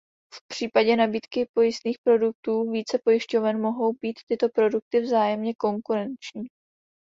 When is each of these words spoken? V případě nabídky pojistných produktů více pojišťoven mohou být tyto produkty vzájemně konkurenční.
V 0.33 0.47
případě 0.47 0.95
nabídky 0.95 1.47
pojistných 1.55 1.97
produktů 2.07 2.71
více 2.71 2.99
pojišťoven 3.03 3.59
mohou 3.61 3.93
být 4.01 4.19
tyto 4.27 4.49
produkty 4.49 4.99
vzájemně 4.99 5.53
konkurenční. 5.53 6.43